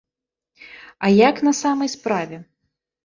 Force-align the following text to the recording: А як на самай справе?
А 1.07 1.11
як 1.29 1.43
на 1.49 1.53
самай 1.61 1.93
справе? 1.97 2.41